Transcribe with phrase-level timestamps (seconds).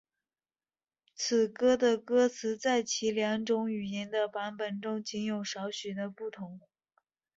[1.13, 6.59] 此歌的歌词在其两种语言的版本中仅有少许的不同。